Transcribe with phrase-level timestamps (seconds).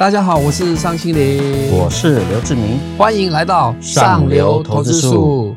[0.00, 5.54] 大家好，我是尚青林，我是刘志明，欢迎来到上流投资术。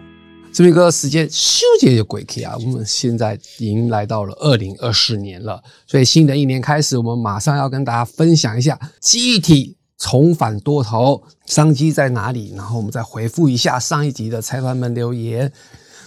[0.51, 2.53] 志明哥，时间咻节就鬼去啊！
[2.59, 12.53] 我们现在已经来到了二零二四年了，所以新的一年开始，我们马上要跟大家分享一下记忆体重返多头，商机在哪里？
[12.53, 15.49] 然后我们再回复一下上一集的财团们留言。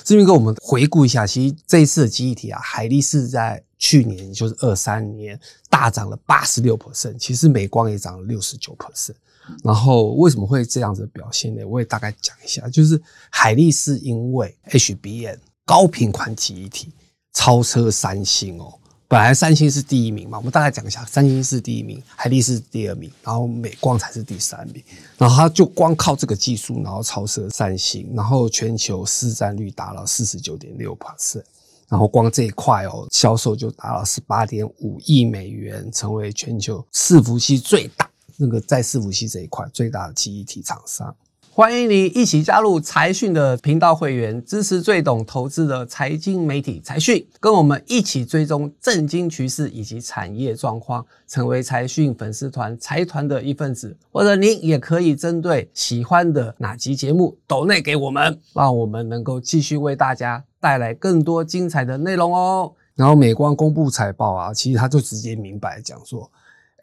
[0.05, 5.39] 志明哥，我们回顾一下，其实这一次的记忆体啊，海力士在去年就是二三年
[5.69, 9.15] 大涨了八十六 percent，其实美光也涨了六十九 percent。
[9.63, 11.65] 然后为什么会这样子表现呢？
[11.65, 13.01] 我也大概讲一下，就是
[13.31, 16.93] 海力士因为 HBM 高频宽记忆体
[17.33, 18.75] 超车三星哦，
[19.07, 24.83] 本来三星是第一名嘛，我们大概讲一下，三星是第一名，海力士第二名，然后美光才是第三名。
[25.17, 31.45] 然后他就光靠这个技术，然后超车三星，然后全球市占率达到四十九点六 percent。
[31.89, 41.15] 然后光这一块哦，销售就达到十八点五亿美元，成为全球伺服器最大那个在伺服器这一块最大的记忆体厂商。
[41.51, 53.97] 欢迎你一起加入财讯的频道会员，支持最懂投资的财经媒体财讯，跟我们一起追踪政经趋势以及产业状况，成为财讯粉丝团财团的一份子。
[54.13, 60.45] 或者您也可以针对喜欢的哪集节目抖内给我们，让我们能够继续为大家。
[60.59, 62.73] 带来更多精彩的内容哦。
[62.97, 66.29] 然后美光公布财报啊，其实他就直接明白讲说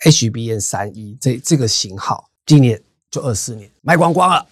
[0.05, 4.45] ，HBN 三一这这个型号今年就二四年卖光光了，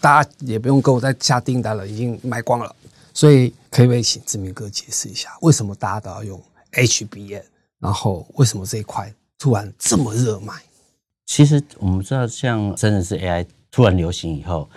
[0.00, 2.74] 大家也不用跟我再下订单了，已经卖光了。
[3.14, 7.42] 所以可不可以请志明哥解释一下，为什么大家都要用 HBN？
[7.78, 10.54] 然后为什么这一块突然这么热卖？
[11.26, 14.68] 其实我们知道，像真的是 AI 突然流行以后。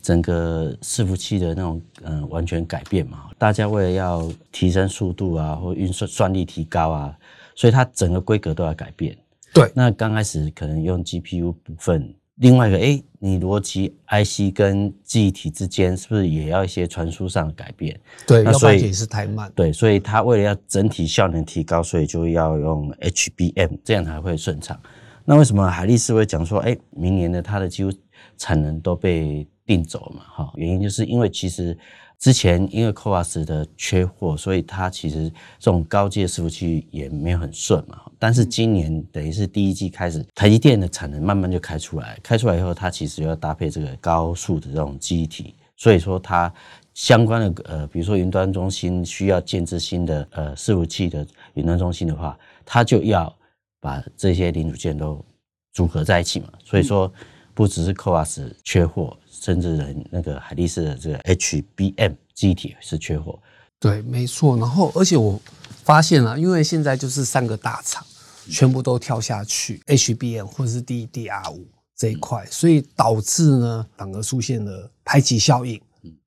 [0.00, 7.18] 整个伺服器的那种嗯、呃、完全改变嘛，大家为了要提升速度啊，或运算算力提高啊，
[7.54, 9.14] 所以它整个规格都要改变。
[9.52, 17.98] 对，那刚开始可能用 GPU 部分，另外一个哎，你逻辑 IC 跟记忆体之间是不是也要一些传输上的改变？
[18.26, 19.50] 对，那所以也是太慢。
[19.54, 24.80] 对，所以它为了要整体效能提高，所以就要用 HBM，这样才会顺畅。
[25.24, 27.90] 那为什么海力士会讲说，哎，明年的它的几乎
[28.36, 31.76] 产能都被定走嘛，哈，原因就是因为其实
[32.18, 38.02] 之前因为 CoWoS 的缺货，所以它其实这种高阶伺服器也没有很顺嘛。
[38.18, 46.52] 但是今年等于是第一季开始，台积电的产能慢慢就开出来，开出来以后，它其实要搭配这个高速的这种机体，所以说它
[46.92, 51.24] 相关的呃，比如说云端中心需要建置新的呃伺服器的
[51.54, 53.32] 云端中心的话，它就要
[53.80, 55.24] 把这些零组件都
[55.72, 56.48] 组合在一起嘛。
[56.64, 57.12] 所以说
[57.54, 59.16] 不只是 CoWoS 缺货。
[59.40, 63.38] 甚至人那个海力士的这个 HBM 记忆体是缺货，
[63.78, 64.56] 对，没错。
[64.56, 65.40] 然后，而且我
[65.84, 68.04] 发现了，因为现在就是三个大厂
[68.50, 71.64] 全部都跳下去 HBM 或者是 DDR5
[71.96, 75.80] 这一块，所以导致呢反而出现了排挤效应，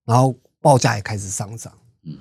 [0.06, 1.72] 然后报价也开始上涨，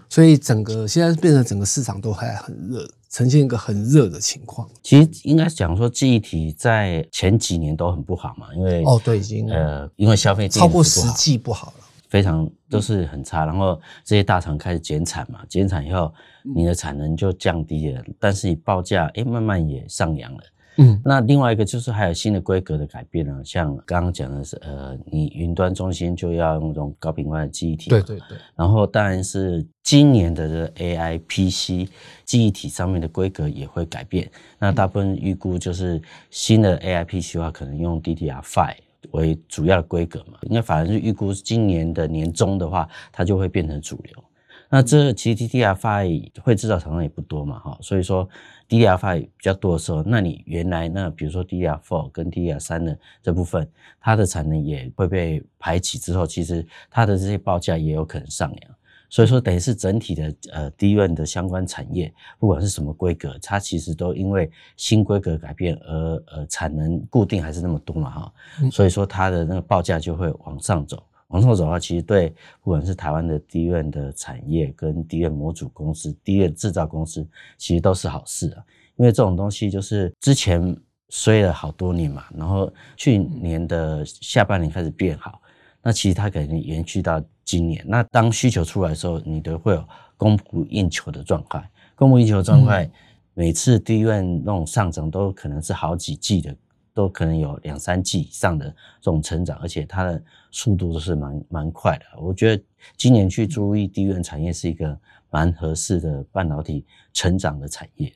[0.09, 2.89] 所以整个现在变成整个市场都还很热。
[3.11, 4.71] 呈现一个很热的情况。
[4.85, 13.45] 其实应该讲说，记忆体在前几年都很不好嘛，因为哦，对，已经呃，因为消费超过十季不好了，非常都是很差。
[13.45, 16.15] 然后这些大厂开始减产嘛，减产以后，
[16.55, 20.41] 你的产能就降低了，但是你报价哎，慢慢也上扬了。
[20.81, 28.39] 嗯，那另外一个就是还有新的规格的改变呢，像刚刚讲的是，呃，你云端中心就要用这种高频宽的记忆体，对对对。
[28.57, 31.91] 然后当然是今年的这 AI PC
[32.25, 34.31] 记忆体上面的规格也会改变。
[34.59, 38.75] 那大部分预估就是新的 AI PC 的话，可能用 DDR5
[39.11, 40.39] 为主要的规格嘛。
[40.43, 44.25] 应该反而是预估今年的年中的话，它就会变成主流。
[44.73, 48.29] 那这其实 DDR5 会制造厂商也不多嘛，哈，所以说
[48.69, 53.69] DDR5 比较多的时候，那你原来那比如说 DDR4 跟 DDR3 的这部分，
[54.01, 58.71] 它的产能也会被排挤之后，其实它的这些报价也有可能上扬。
[59.13, 68.33] 所以说等于是整体的呃 DRAM 的相关产业，不管是什么规格，它其实都因为新规格改变而呃产能固定还是那么多嘛，哈，
[68.71, 71.03] 所以说它的那个报价就会往上走。
[71.31, 72.33] 往后走的话，其实对
[72.63, 77.27] 不管是台湾的 DRAM 的产业跟 DRAM 模组公司、DRAM 制造公司，
[77.59, 78.63] 其实都是好事啊。
[78.97, 80.77] 因为这种东西就是之前
[81.09, 85.41] 衰了好多年嘛，然后去年的下半年开始变好，
[85.83, 87.85] 那其实它可能延续到今年。
[87.89, 89.85] 那当需求出来的时候，你都会有
[90.17, 91.67] 供不应求的状态。
[91.95, 92.91] 供不应求的状态，
[93.35, 96.55] 每次 DRAM 那种上涨都可能是好几季的。
[97.01, 98.67] 都可能有两三季以上的
[99.01, 102.21] 这种成长，而且它的速度都是蛮蛮快的。
[102.21, 102.63] 我觉得
[102.97, 104.99] 今年去注意 DRAM 产业是一个
[105.31, 108.13] 蛮合适的半导体成长的产业。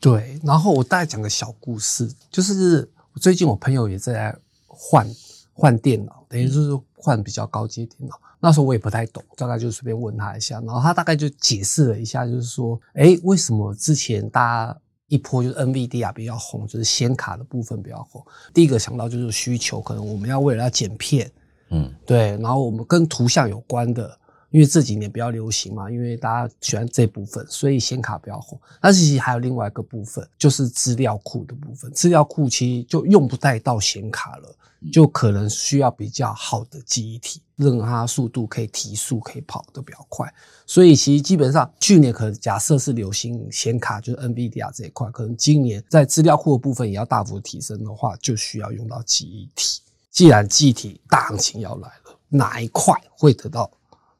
[0.00, 2.90] 对，然后我大概讲个小故事，就是
[3.20, 5.06] 最近我朋友也在换
[5.52, 8.18] 换电脑，等于就是换比较高阶电脑。
[8.40, 18.24] 那时候我也不太懂，大概就随便问他一下，然后他大概就解释了一下，就是说，诶，为什么之前大家一波就是 NVIDIA 比较红，就是显卡的部分比较红。
[18.52, 21.30] 第一个想到就是需求，可能我们要为了要剪片，
[21.70, 24.18] 嗯，对，然后我们跟图像有关的。
[24.54, 28.56] 因为这几年比较流行嘛，因为大家喜欢这部分，所以显卡比较红。
[28.80, 31.92] 但是其实还有另外一个部分，就是资料库的部分。
[31.92, 34.56] 资料库其实就用不带到显卡了，
[34.92, 40.32] 就可能需要比较好的记忆体，让它速度可以提速，可以跑得比较快。
[40.64, 49.80] 所以其实基本上去年可能假设是流行显卡，就是 NVIDIA 这一块，可能今年在资料库的部分也要大幅提升的话，就需要用到记忆体。
[50.12, 53.68] 既然记忆体大行情要来了，哪一块会得到？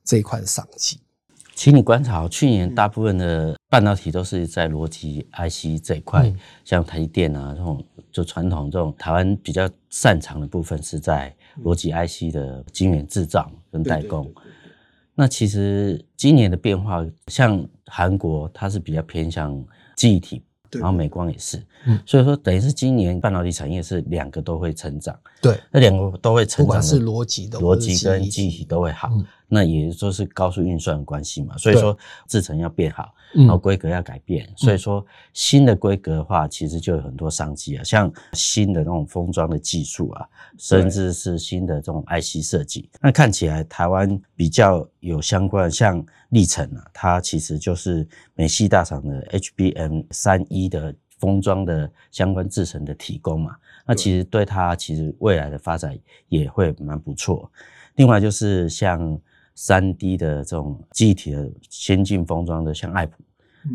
[0.05, 1.01] 这一块的商机，
[1.55, 14.31] 请你观察，去年大部分的半导体都是在逻辑 IC 这一块，嗯、像台积电啊这种，就传统这种台湾比较擅长的部分是在逻辑 IC 的晶圆制造跟代工。
[15.15, 19.65] 那其实今年的变化，像韩国它是比较偏向
[19.97, 20.43] 记忆体。
[20.71, 31.97] 然后美光也是，嗯，所以说等于是今年半导体产业是两个都会成长，对，那两个都会成长，不管是逻辑的逻辑跟记忆体都会好，嗯、那也就是高速运算的关系嘛，所以说
[32.27, 40.27] 制程要变好，然后规格要改变，嗯、所以说新的规格的话，其实就有很多商机啊，像新的那种封装的技术啊，
[40.59, 46.05] 甚至是新的这种 IC 设计，那看起来台湾比较有相关，像。
[46.31, 48.05] 历程啊，它其实就是
[48.35, 53.55] 美系大厂的 HBM 三一的封装的相关制程的提供嘛。
[53.87, 55.97] 那其实对它其实未来的发展
[56.29, 57.49] 也会蛮不错。
[57.95, 59.17] 另外就是像
[59.55, 63.23] 三 D 的这种记忆体的先进封装的，像爱普，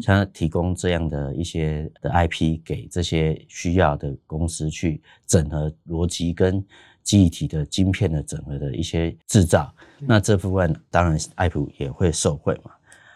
[0.01, 6.63] 像提供这样的一些的 IP 给这些需要的公司去整合逻辑跟。
[7.01, 12.69] 记忆体的晶片的整合的一些制造，那这部分当然爱普也会受惠嘛。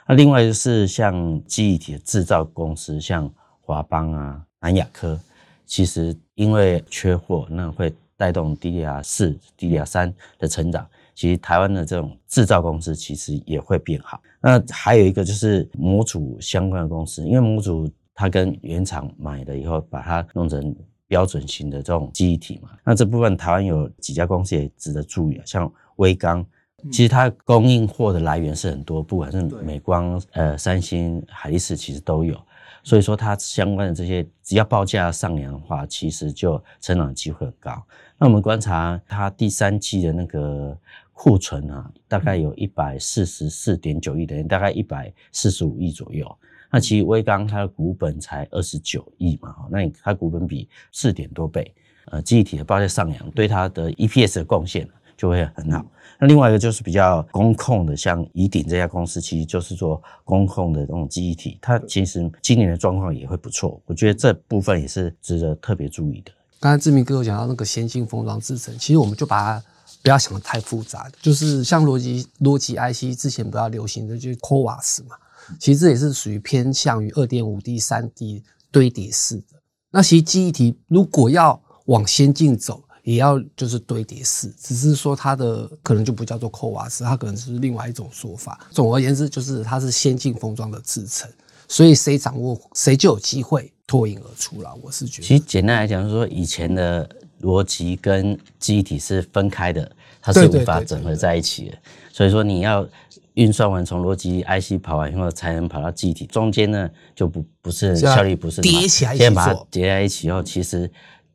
[0.08, 3.32] 那另外就是像记忆体的制造公司，像
[3.62, 5.20] 华邦啊、南亚科，
[5.68, 10.88] 其实因为缺货，那会带动 DDR 四、DDR 三的成长。
[11.14, 14.22] 其实台湾的这种制造公司其实也会变好。
[14.42, 20.76] 那还有一个就是模组相关的公司，因为模组它跟原厂买了以后，把它弄成。
[21.06, 26.44] 标准型的这种记忆体嘛，那这部分台湾有几家公司也值得注意啊，像微刚，
[26.92, 32.36] 其实它供应货的来源是很多，不管是美光、呃三星、海力士，其实都有，
[32.84, 37.84] 所以说它相关的这些，只要报价上扬的话，其实就成长的机会很高。
[38.18, 40.76] 那我们观察它第三季的那个
[41.24, 46.30] 库存啊，大概有一百四十四点九亿，等于大概一百四十五亿左右。
[46.70, 51.74] 那其实威刚它的股本才二十九亿嘛，那你它股本比四点多倍，
[52.08, 54.86] 呃，记忆体的报价上扬，对它的 EPS 的贡献
[55.16, 55.86] 就会很好。
[56.20, 63.82] 那另外一个就是比较公控的，像宜鼎这家公司，其实就是做公控的这种记忆体，它其实今年的状况也会不错。
[63.86, 66.34] 我觉得这部分也是值得特别注意的。
[66.60, 69.66] 刚才志明哥有讲到那个先进封装制程，其实我们就把它
[70.04, 75.16] 不要想得太复杂，就是像逻辑逻辑 IC 之前比较流行的就是 CoWoS 嘛。
[75.60, 79.60] 其实这也是属于偏向于二点五 D、三 D 堆叠式的。
[79.92, 88.66] 那其实记忆体如果要往先进走，也要就是堆叠式，只是说它的可能就不叫做 CoWoS，它可能是另外一种说法。
[88.72, 91.30] 总而言之，就是它是先进封装的制程，
[91.68, 94.74] 所以谁掌握谁就有机会脱颖而出了。
[94.82, 97.08] 我是觉得，其实简单来讲，说以前的
[97.44, 101.78] 逻辑跟记忆体是分开的，它是无法整合在一起的。
[102.12, 102.88] 所以说你要。
[103.36, 110.88] 运算完从逻辑 IC 跑完以后，才能跑到记忆体，中间呢就不不是效率不是叠起来，先把它叠在一起以后，其实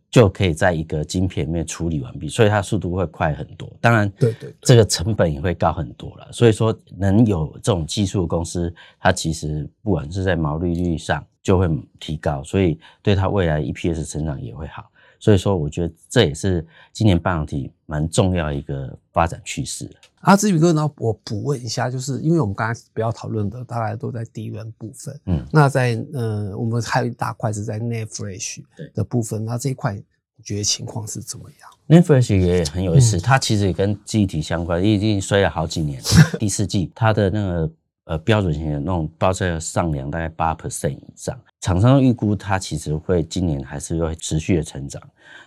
[0.09, 3.69] 就可以在一个晶片里面处理完毕，所以它速度会快很多。
[3.81, 6.29] 当然，对对，这个成本也会高很多了。
[6.31, 14.88] 所以说，能有这种技术的公司，它其实不管是在毛利率上就会提高，所以对它未来 EPS 成长也会好。
[15.19, 19.91] 所以说，我觉得这也是今年半导体蛮重要一个发展趋势。
[20.21, 25.21] 啊，志宇哥，呢，我补问一下，就是因为我们刚才不要讨论的，大概都在 DRAM 部分。
[25.27, 28.63] 嗯，那在呃，我们还有一大块是在 NAND Flash
[28.95, 29.45] 的部分。
[29.45, 30.03] 那这一块你
[30.43, 36.03] 觉得情况是怎么样？NAND Flash 也很有意思，嗯、它其实也跟记忆体相关，已经衰了好几年。
[36.41, 37.71] 第四季它的那个
[38.09, 41.38] 呃标准型的那种报价上扬大概八 percent 以上。
[41.61, 45.00] 厂商预估它其实会今年还是会持续的成长。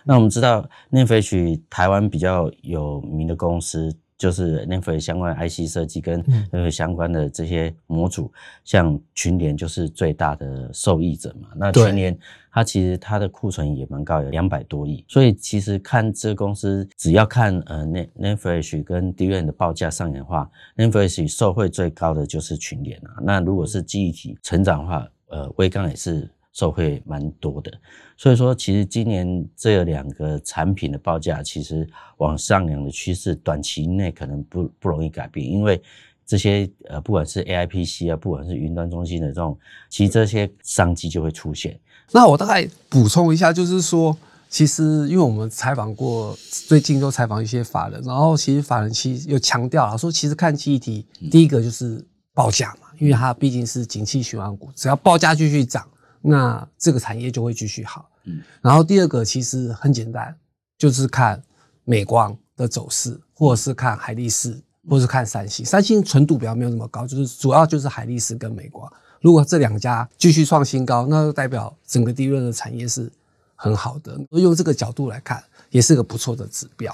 [0.04, 3.94] 那我们知道 n e f i 台湾比较有名的公司。
[4.22, 11.48] 就是 Netflix 相关的 IC 设计跟呃相关的这些模组，嗯、像群联就是最大的受益者嘛。
[11.56, 12.16] 那群联
[12.52, 15.04] 它其实它的库存也蛮高，有两百多亿。
[15.08, 23.18] 所以其实看这个公司，只要看呃 Netflix 跟 d r a n 的报价上扬的话，Netflix 受惠最高的就是群联啊。
[23.20, 26.30] 那如果是记忆体成长的话，呃，威刚也是。
[26.52, 27.72] 受惠蛮多的，
[28.16, 35.82] 所以说其实今年这两个产品的报价其实往上扬的趋势，短期内可能不不容易改变，因为
[36.26, 41.80] 这些呃不管是 AIPC 啊，不管是云端中心的这种，其实这些商机就会出现。
[42.10, 44.14] 那我大概补充一下，就是说，
[44.50, 55.88] 其实因为我们采访过，最近都采访一些法人，然后其实法人其实有强调了说，其实看记忆体，第一个就是报价嘛，因为它毕竟是景气循环股，只要报价继续涨。
[56.22, 60.34] 那这个产业就会继续好，嗯，然后第二个其实很简单，
[60.78, 61.42] 就是看
[61.84, 65.66] 美光的走势，或者是看海力士，或者是看三星。
[65.66, 68.90] 三星纯度比较没有那么高，就是主要就是海力士跟美光。
[69.20, 73.10] 如果这两家继续创新高，那就代表整个 DRAM 的产业是
[73.54, 74.18] 很好的。
[74.30, 76.92] 用这个角度来看，也是个不错的指标。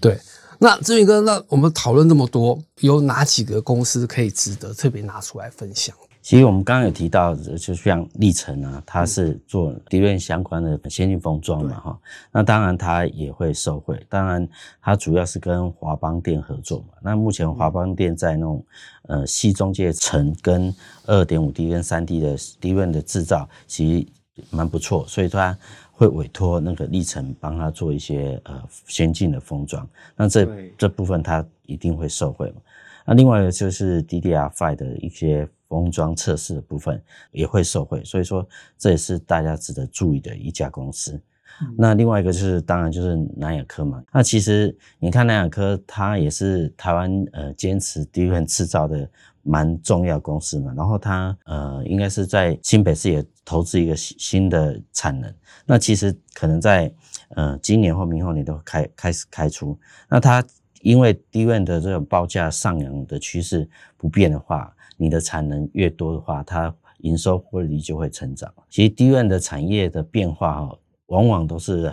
[0.00, 0.18] 对，
[0.58, 5.94] 那志明哥，那我们讨论这么多，有哪几个公司可以值得特别拿出来分享？
[6.24, 12.00] 其实我们刚刚有提到，就像历程啊，它是做 DRAM 相关的先进封装嘛，哈，
[12.32, 14.02] 那当然它也会受惠。
[14.08, 14.48] 当然，
[14.80, 16.94] 它主要是跟华邦电合作嘛。
[17.02, 18.64] 那目前华邦电在那种
[19.02, 25.54] 呃矽中介层跟二点五 D 跟三 D 的 DRAM 的制造，其实蛮不错，所以它
[25.92, 29.86] 会委托那个历程帮他做一些呃先进的封装。
[30.16, 32.62] 那这这部分他一定会受惠嘛。
[33.04, 35.46] 那另外一个就是 DDR5 的一些。
[35.74, 37.02] 封装测试的部分
[37.32, 38.46] 也会受惠，所以说
[38.78, 41.20] 这也是大家值得注意的一家公司。
[41.60, 44.02] 嗯、那另外一个就是，当然就是南亚科嘛。
[44.12, 49.08] 那其实你看南亚科，它也是台湾呃坚持 DRAM 制造的
[49.42, 50.72] 蛮重要公司嘛。
[50.76, 55.32] 然后它呃应该是在新北市也投资一个新的产能。
[55.64, 56.92] 那其实可能在
[57.30, 59.78] 呃今年或明后年都开开始开出。
[60.08, 60.44] 那它
[60.80, 64.73] 因为 DRAM 的这种报价上扬的趋势不变的话。
[64.96, 68.52] 你的产能越多的话，它营收获利就会成长。
[68.70, 71.92] 其实 DRAM 的产业的变化哦，往往都是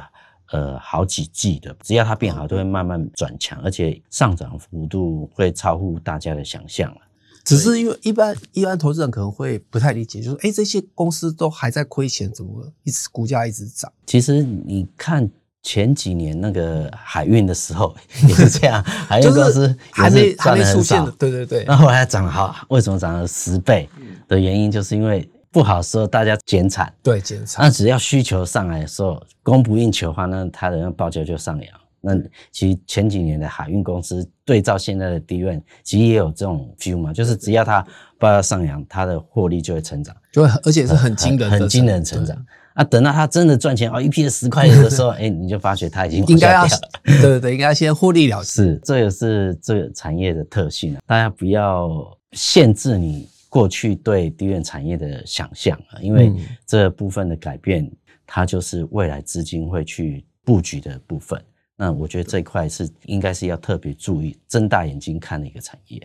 [0.52, 6.96] 呃好几季的，只要它变好，都会慢慢转强，而且上涨幅度会超乎大家的想象。
[7.44, 13.92] 只是因为一般一般投资人可能会不太理解，就是哎，这些公司都还在亏钱，怎么一直股价一直涨？
[14.06, 15.30] 其实你看。
[15.64, 17.96] 前几年那个海运的时候
[18.28, 21.64] 也是这样， 海运公司还没还没出现的，对对对。
[21.68, 23.88] 那后来涨好，为什么涨了十倍？
[24.28, 27.64] 的原因就是因为不好说，大家减产，对减产。
[27.64, 31.68] 那只要需求上来的时候，供不应求的话，那它的报价就上扬。
[32.04, 32.16] 那
[32.52, 37.86] 其实前几年的海运公司对照现在的 DRAM，其实也有这种 feel 嘛，就是只要它
[38.18, 42.36] 报价上扬，它的获利就会成长，就会而且是很惊人、很惊人成长。
[42.74, 46.66] 啊，等到他真的赚钱哦一批十块钱的时候， 哎、欸，你就发觉他已经应该要
[47.04, 48.74] 对对对，应该先获利了事。
[48.74, 51.02] 是，这也是这个产业的特性啊。
[51.06, 56.34] 大家不要限制你过去对 DRAM 产业的想象啊，因为
[56.66, 57.92] 这部分的改变，
[58.26, 61.42] 它就是未来资金会去布局的部分。
[61.76, 66.00] 那我觉得这一块是应该是要特别注意，睁大眼睛看的一个产业。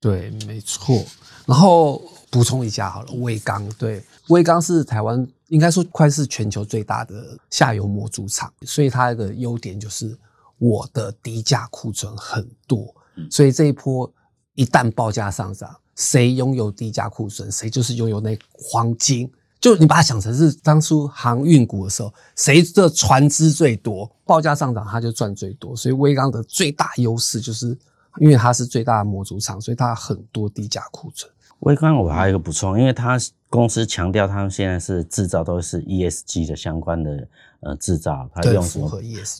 [0.00, 1.02] 对，对，没错。
[1.46, 5.26] 然后补充一下好了，威刚对，威刚是台湾。
[5.48, 10.16] 应该说，快是全球最大的下游模组厂，所以它的优点就是
[10.58, 12.94] 我的低价库存很多，
[13.30, 14.10] 所以这一波
[14.54, 19.30] 一旦报价上涨，谁拥有低价库存，谁就是拥有那黄金。
[19.60, 25.74] 就你把它想成是当初航运股的时候，谁的船只最多，报价上涨，它就赚最多。
[25.74, 27.76] 所以威刚的最大优势就是
[28.18, 31.32] 因为它是最大的模组厂，所以它很多低价库存。
[31.64, 33.18] 威刚我还有一个补充，因为它
[33.48, 37.28] 公司强调他们现在是制造都是 ESG 的相关的
[37.60, 38.90] 呃制造，它用什么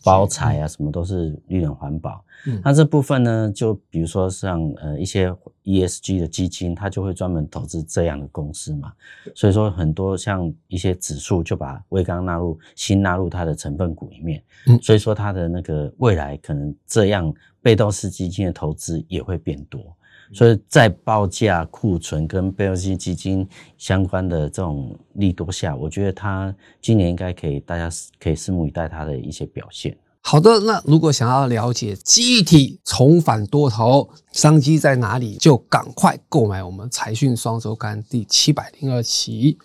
[0.02, 2.24] 包材啊，什么都是绿能环保。
[2.46, 5.30] 嗯，那这部分呢，就比如说像呃一些
[5.64, 8.90] ESG 的基金，它就会专门投资这样的公司嘛。
[9.34, 14.42] 所以说很多像一些指数就把微刚纳入新纳入它的成分股里面。
[14.66, 19.94] 嗯，所以说它的那个未来可能这样被动式基金的投资也会变多。
[20.34, 23.48] 所以在报价库存跟被动式基金
[23.78, 27.88] 相关的这种利多下，我觉得它今年应该可以，大家
[28.18, 29.96] 可以拭目以待它的一些表现。
[30.26, 39.56] 好的，那如果想要了解集体重返多头商机在哪里，就赶快购买我们财讯双周刊第七百零二期。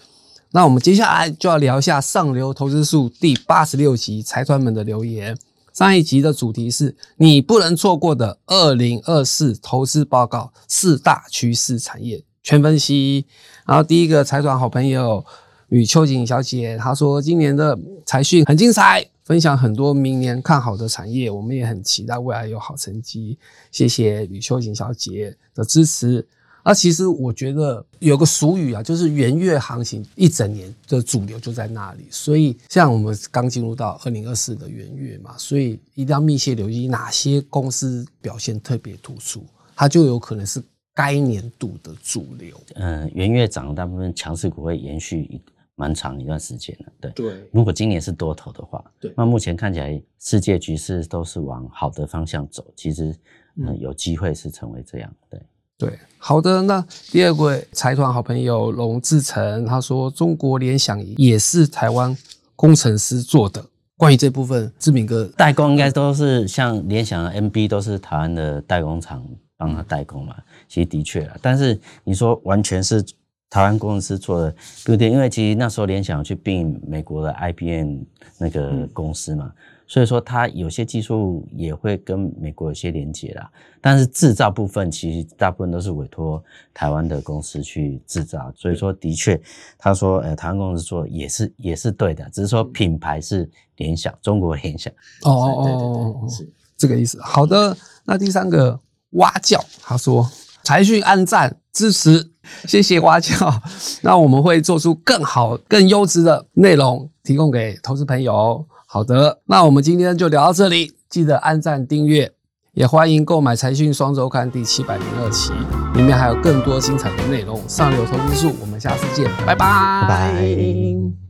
[0.52, 5.38] 那我们接下来就要聊一下上流投资数第八十六集财团们的留言。
[5.74, 13.26] 上一集的主题是你不能错过的二零二四投资报告四大趋势产业全分析。
[13.66, 15.24] 然后第一个财团好朋友
[15.68, 23.38] 吕秋瑾小姐她说，今年的财讯很精彩，分享很多明年看好的产业，我们也很期待未来有好成绩。
[23.72, 26.28] 谢谢吕秋瑾小姐的支持。
[26.63, 32.06] 那其实我觉得有个俗语啊，就是元月行情一整年的主流就在那里。
[32.12, 39.44] 所以像我们刚进入到二零二四的元月嘛，所以一定要密切留意哪些公司表现特别突出，
[39.75, 40.62] 它就有可能是
[40.94, 42.56] 该年度的主流。
[42.75, 45.42] 嗯，元月涨的大部分强势股会延续一
[45.75, 47.10] 蛮长一段时间的。
[47.10, 53.16] 对对，如果今年是多头的话，对，那目前看起来世界局势都是往好的方向走，其实
[53.56, 55.16] 嗯有机会是成为这样。
[55.30, 55.42] 对。
[55.80, 56.62] 对，好的。
[56.62, 62.16] 那第二位财团好朋友龙志成，他说中国联想也是台湾
[62.54, 63.66] 工程师做的。
[63.96, 70.36] 关于这部分，志明哥代工应该都是像联想的 MB 都是台湾的代工厂帮他代工嘛。
[70.68, 73.02] 其实的确啊，但是你说完全是
[73.50, 78.00] 台湾工程师做的，不对，因为其实那时候联想去并美国的 IBM
[78.38, 79.46] 那个公司嘛。
[79.46, 79.54] 嗯
[79.89, 83.50] 所以说，它有些技术也会跟美国有些连接啦，
[83.81, 86.41] 但是制造部分其实大部分都是委托
[86.75, 88.53] 台湾的公司去制造。
[88.55, 89.41] 所以说，的确，
[89.79, 94.93] 他说，呃，台湾公司做也是也是对的，只是说品牌是联想，中国联想。
[95.24, 97.19] 哦哦哦哦，是这个意思。
[97.19, 98.79] 好的，那第三个
[99.13, 100.24] 蛙叫，他说
[100.63, 102.29] 财讯按赞支持，
[102.67, 103.34] 谢谢蛙叫。
[104.03, 108.63] 那我们会做出更好、更优质的内容，提供给投资朋友。
[108.91, 112.31] 好的，那我们今天就聊到这里，记得按赞订阅，
[112.74, 115.53] 也欢迎购买《财讯双周刊》第七百零二期，
[115.93, 117.62] 里面还有更多精彩的内容。
[117.69, 119.58] 上流投资术，我们下次见，拜拜。
[120.01, 121.29] 拜拜。